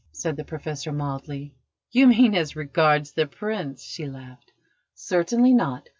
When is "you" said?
1.91-2.07